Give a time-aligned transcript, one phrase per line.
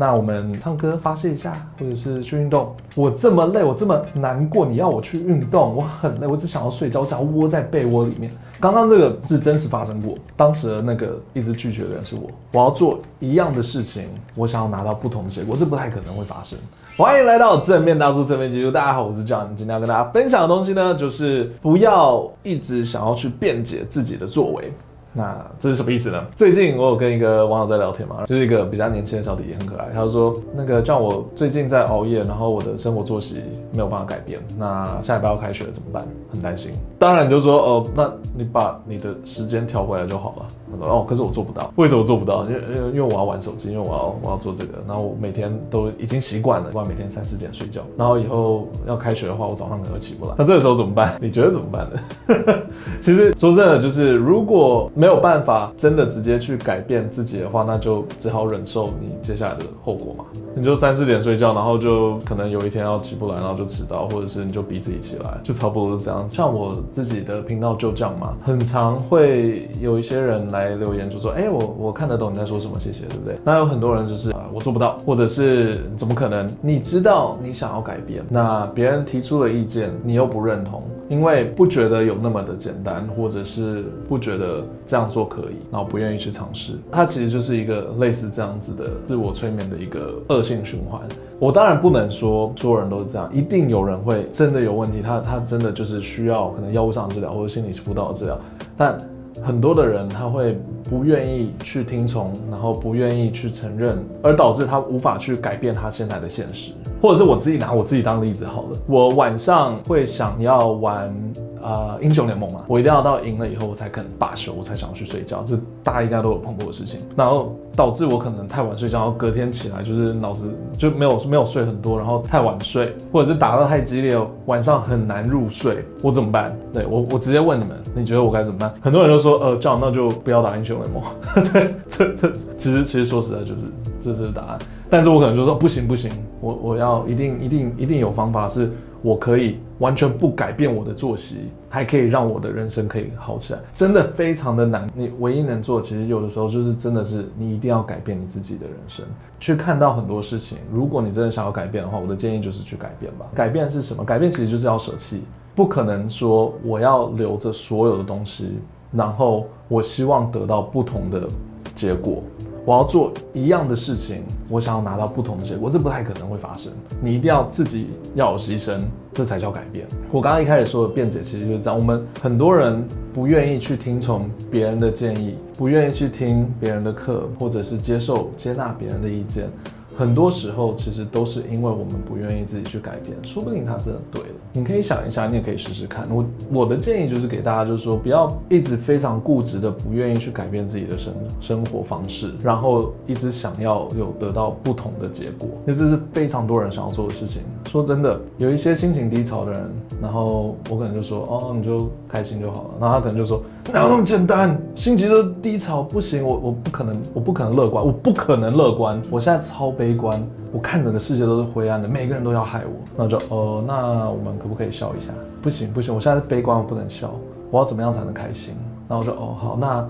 [0.00, 2.74] 那我们唱歌发泄一下，或者是去运动。
[2.94, 8.32] 我这么累，我这么难过，你要我去运动，我很累，我只想要睡觉，我想要窝在被窝里面。
[8.58, 12.30] 刚刚这个是真实发生过，当时的那个一直拒绝的人是我。
[12.52, 16.58] 我要做一样的事情，我想要拿到不同的结果，这不太可能会发生。
[16.96, 24.72] 欢迎来到正面大叔正面记录，大家好，我是 John，今天要跟大家分享的东西呢，就是不要一直想要去辩解自己的作为。
[25.12, 26.24] 那这是什么意思呢？
[26.36, 29.88] 最近我有跟一个网友在聊天嘛，就是一个比较年轻的小弟弟，很可爱。
[29.92, 34.38] 他说，那个叫我最近在熬夜，然后我的生活作息没有办法改变。
[34.56, 36.06] 那下礼拜要开学了怎么办？
[36.32, 36.72] 很担心。
[36.98, 40.46] 当然你就说，哦，那你把你的时间调回来就好了。
[40.70, 41.72] 他说，哦，可是我做不到。
[41.76, 42.44] 为什么做不到？
[42.44, 44.74] 因为因为因为我要玩手机，因为我要我要做这个。
[44.86, 47.82] 然后我每天都已经习惯了，不然每天三四点睡觉。
[47.96, 50.34] 然后以后要开学的话，我早上可能起不来。
[50.38, 51.16] 那这个时候怎么办？
[51.20, 52.54] 你觉得怎么办呢？
[53.00, 54.90] 其实说真的，就是如果。
[54.94, 60.24] 没有办法真的直接去改变自己的话，那就只好忍受你接下来的后果嘛。
[60.54, 66.28] 你就三四点睡觉，然后就可能有一天要起不来，然后就迟到，或者是你就逼自己起来，就差不多是这样。
[66.28, 76.48] 像我自己的频道就这样嘛，很常会有一些人来来留言，就说：“哎，我我看得懂你在说什么，谢谢，对不对？”那有很多人就是啊，我做不到，或者是怎么可能？
[76.60, 84.62] 你知道你想要改变，那别人提出了意见你又不认同，因为不觉得有那么的简单，或者是不觉得。
[84.86, 91.00] 这样做可以，然后不愿意去尝试，它其实就是一个类似这样子的自我催眠的一个恶性循环。
[91.38, 98.36] 我当然不能说所有人都是这样，一定有人会真的有问题，他他真的就是需要可能药物上治疗或者心理辅导治疗，
[98.76, 98.98] 但
[99.42, 100.56] 很多的人他会
[100.88, 106.72] 不愿意去听从，然后不愿意去承认，而导致他无法去改变他现在的现实。
[107.00, 111.14] 或者是我自己拿我自己当例子好了，我晚上会想要玩。
[111.62, 115.42] 呃，英雄联盟嘛，我一定要到赢了以后，我才肯罢休，我才想要去睡觉。
[115.44, 126.56] 这大家应该都有碰过的事情，然后导致我可能太晚睡觉，然后隔天起来就是脑子就没有没有睡很多，然后太晚睡，或者是打得太激烈，晚上很难入睡，我怎么办？
[126.72, 128.72] 对，我我直接问你们，你觉得我该怎么办？
[128.80, 131.02] 很多人都说，呃，这样那就不要打英雄联盟。
[131.52, 133.62] 对，这这其实其实说实在就是
[134.00, 134.58] 这是答案，
[134.88, 138.72] 但是我可能就说不行不行，我我要一定一定一定有方法是。
[139.02, 144.86] 我可以完全不改变我的作息，还可以让我的人生可以好起来，真的非常的难。
[144.94, 149.04] 你唯一能做，其实有的时候就是真的是你一定要改变你自己的人生，
[149.38, 150.58] 去看到很多事情。
[150.72, 153.26] 如果你真的想要改变的话，我的建议就是去改变吧。
[153.34, 154.04] 改变是什么？
[154.04, 155.22] 改变其实就是要舍弃，
[155.54, 158.58] 不可能说我要留着所有的东西，
[158.92, 161.26] 然后我希望得到不同的
[161.74, 162.22] 结果。
[162.70, 166.70] 我要做一样的事情，我想要拿到不同的结果，这不太可能会发生。
[167.02, 168.82] 你一定要自己要有牺牲，
[169.12, 169.84] 这才叫改变。
[170.12, 171.76] 我刚刚一开始说的辩解，其实就是这样。
[171.76, 172.80] 我们很多人
[173.12, 179.50] 不愿意去听从别人的建议，不愿意去听别人的课，或者是接受接纳别人的意见。
[180.00, 184.28] 很多时候其实都是因为我们不愿意自己去改变，说不定他真的对了。
[184.50, 186.08] 你可以想一下，你也可以试试看。
[186.10, 197.42] 我我的建议就是给大家，就是说不要一直非常固执的不愿意去改变自己的生生活方式，然后一直想要有得到不同的结果，那这是非常多人想要做的事情。
[197.66, 202.70] 说真的，有一些心情低潮的人，然后我可能就说，哦，你就开心就好了。
[202.80, 204.58] 然后他可能就说，哪有那么简单？
[204.74, 209.89] 心情都低潮不行，我我不可能，我不可能乐观，我不可能乐观，我现在超悲。
[209.90, 215.08] 悲观，我看整个世界都是灰暗的，每个人都要害我，那就哦，那我们可不可以笑一下？
[215.42, 217.12] 不行不行，我现在是悲观，我不能笑，
[217.50, 218.54] 我要怎么样才能开心？
[218.88, 219.88] 然后我就哦好，那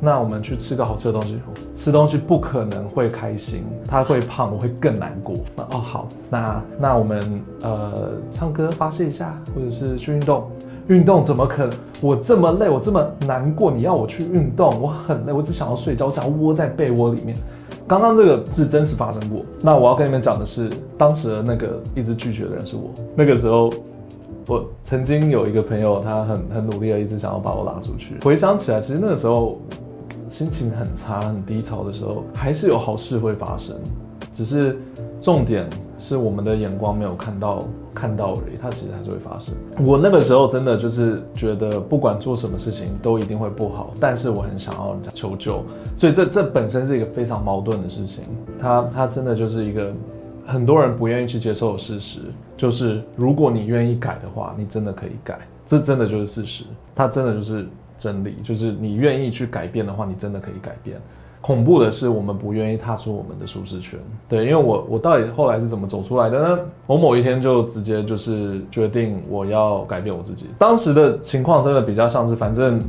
[0.00, 1.38] 那我们去吃个好吃的东西，
[1.76, 5.36] 吃东西不可能会开心，他会胖，我会更难过。
[5.54, 10.50] 那哦好，那那我们呃唱歌发泄一下，或者是去运动，
[10.88, 11.76] 运动怎么可能？
[12.00, 17.36] 我这么累，我这么难过，你要我去运动，我很累，我只想要睡觉，我想要窝在被窝里面。
[17.88, 19.44] 刚刚这个是真实发生过。
[19.60, 22.90] 那我要跟你们讲的是，当时的那个一直拒绝的人是我。
[23.14, 23.72] 那个时候，
[24.46, 28.16] 我曾经有一个朋友，他很很努力的，一直想要把我拉出去。
[28.22, 29.58] 回想起来，其实那个时候
[30.28, 33.74] 心情很差、很低潮的时候，还是有好事会发生，
[34.32, 34.78] 只是。
[35.20, 35.68] 重点
[35.98, 37.64] 是我们的眼光没有看到
[37.94, 39.54] 看到而已，它其实还是会发生。
[39.84, 45.62] 我那个时候真的就是觉得不管做什么事情都一定会不好，但是我很想要人家求救，
[45.96, 48.24] 所以这这本身是一个非常矛盾的事情。
[48.58, 49.92] 它它真的就是一个
[50.46, 52.20] 很多人不愿意去接受的事实，
[52.56, 56.64] 就是如果你愿意改的话，你真的可以改，这真的就是事实，
[56.94, 57.66] 它真的就是
[57.96, 61.00] 真理，就是你愿意去改变的话，你真的可以改变。
[61.46, 64.00] 恐怖的是，我们不愿意踏出我们的舒适圈。
[64.28, 66.58] 对，因为我我到底后来是怎么走出来的呢？
[66.88, 70.46] 我某一天就直接就是决定我要改变我自己。
[70.58, 72.80] 当时的情况真的比较像是，反正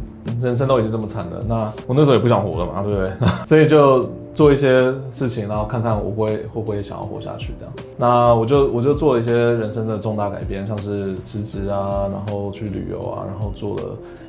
[0.42, 3.12] 人生都已经这么惨了，那我那时候也不想活了嘛，对不对？
[3.45, 7.74] 所以就做一些事情，然后看看我会会不会想要活下去这样。
[7.95, 13.83] 那我就我就做了一些人生的重大改变，像是辞职啊，然后去旅游啊，然后做了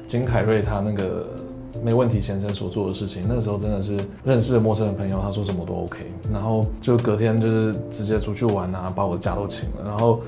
[0.07, 1.27] 金凯瑞他那个。
[1.83, 5.99] 没问题先生所做的事情，那个时候真的是认识的陌生的朋友，他说什么都 OK，
[6.33, 10.21] 然后就隔天就是直接出去玩啊，把我的假都请了，然后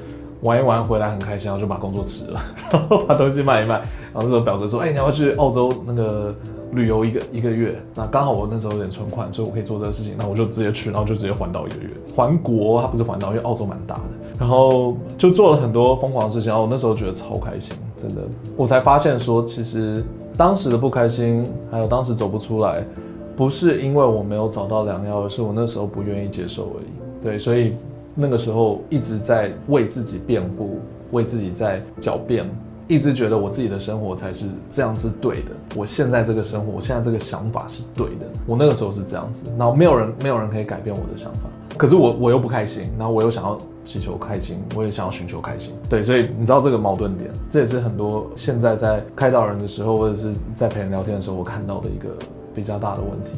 [0.43, 6.35] 玩一玩回来很开心，然后就把工作辞了，然后把东西卖一卖，然后那时候表哥说，哎，你要去澳洲那个
[6.73, 14.03] 旅游一个一个月，那刚好我那时候有点存款，所以我可以做这个事情，那我就直接去，然后就直接环岛一个月，环国，他不是环岛，因为澳洲蛮大的，
[14.39, 18.23] 然后就做了很多疯狂的事情，然后我那时候觉得超开心，真的，
[18.57, 20.05] 我才发现说其实。
[20.41, 22.83] 当时的不开心，还有当时走不出来，
[23.37, 26.87] 不是因为我没有找到良药，而是我那时候不愿意接受而已。
[27.23, 27.75] 对，所以
[28.15, 30.79] 那个时候一直在为自己辩护，
[31.11, 32.49] 为自己在狡辩，
[32.89, 35.51] 一直觉得我自己的生活才是这样子对的。
[35.77, 38.27] 我现在这个生活，我现在这个想法是对的。
[38.47, 41.51] 我那个时候是这样子，然后没有人，没有人可以改变我的想法。
[41.77, 43.59] 可是我，我又不开心，然后我又想要。
[43.91, 45.75] 祈求开心，我也想要寻求开心。
[45.89, 52.09] 对，所以你知道这个矛盾点，这也是很多现在在开导人的时候，或者是在陪人聊天的时候，我看到的一个
[52.55, 53.33] 比较大的问题。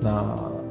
[0.00, 0.24] 那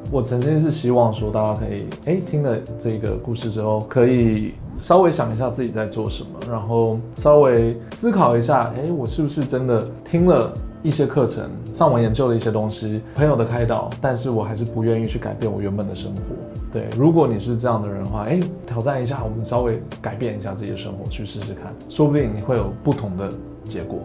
[0.10, 10.54] 我曾经是希望说，大家可以哎听了这个故事之后，可以稍微想一下自己在做什么，然后稍微思考一下，哎，我是不是真的听了
[10.84, 16.22] 一些课程，上网研究了一些东西，朋友的开导，但是我还是不愿意去改变我原本的生活。
[16.72, 23.30] 对，如果你是这样的人的话，哎，挑战一下，我们稍微改变一下自己的生活，去试试看，说不定你会有不同的
[23.66, 24.00] 结果。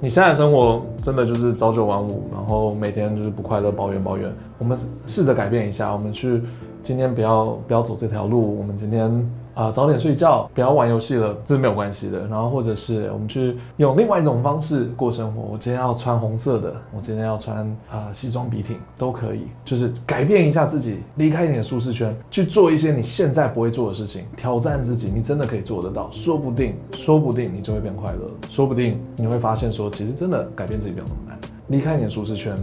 [0.00, 4.32] 你现在生活真的就是朝九晚五，然后每天就是不快乐，抱怨抱怨。
[4.58, 6.42] 我们试着改变一下，我们去
[6.82, 9.10] 今天不要不要走这条路，我们今天。
[9.54, 12.26] 啊、早点睡觉，不要玩游戏了，这是没有关系的。
[12.26, 15.42] 然后或者是我们去用另外一种方式过生活。
[15.42, 26.10] 我今天要穿红色的，我今天要穿啊、西装笔挺都可以，就是改变一下自己，离开一点舒适圈，去做一些你现在不会做的事情，挑战自己，你真的可以做得到。
[26.10, 32.56] 说不定，说不定你就会变快乐，说不定你会发现说，其实真的改变自己没有那么难，离开一点舒适圈。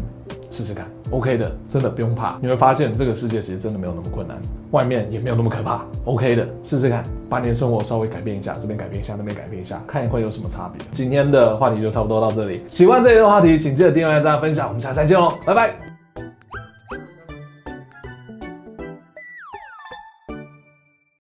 [0.52, 4.38] 试试看，OK 的，真的不用怕，你会发现这个世界其实真的没有那么困难，
[4.72, 10.86] 外面也没有那么可怕，OK 的，试试看，把你的生活稍微改变一下，这边改变一下，那边改变一下，看会有什么差别。
[10.92, 15.91] 今天的话题就差不多到这里，喜欢这一个话题，请记得订阅、赞、分享，我们下次再见哦，拜拜。